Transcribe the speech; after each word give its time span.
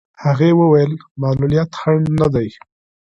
هغې 0.23 0.49
وویل 0.61 0.91
معلولیت 1.21 1.69
خنډ 1.79 2.05
نه 2.19 2.27
دی. 2.33 2.47